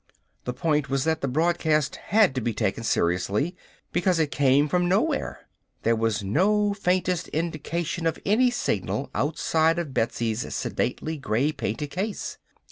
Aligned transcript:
The 0.45 0.53
point 0.55 0.89
was 0.89 1.03
that 1.03 1.21
the 1.21 1.27
broadcast 1.27 1.97
had 1.97 2.33
to 2.33 2.41
be 2.41 2.55
taken 2.55 2.83
seriously 2.83 3.55
because 3.93 4.17
it 4.17 4.31
came 4.31 4.67
from 4.67 4.89
nowhere. 4.89 5.47
There 5.83 5.95
was 5.95 6.23
no 6.23 6.73
faintest 6.73 7.27
indication 7.27 8.07
of 8.07 8.17
any 8.25 8.49
signal 8.49 9.11
outside 9.13 9.77
of 9.77 9.93
Betsy's 9.93 10.39
sedately 10.55 11.17
gray 11.17 11.51
painted 11.51 11.91
case. 11.91 12.39